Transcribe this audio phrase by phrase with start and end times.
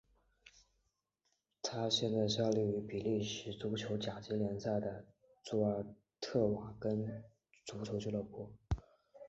[1.61, 5.05] 他现在效力于比利时足球甲级联赛的
[5.43, 5.85] 祖尔
[6.19, 7.23] 特瓦雷根
[7.65, 8.51] 足球俱乐部。